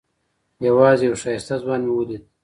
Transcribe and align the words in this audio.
یوازې 0.67 1.03
یو 1.07 1.15
ښایسته 1.21 1.55
ځوان 1.63 1.81
مې 1.85 1.93
ولید. 1.95 2.23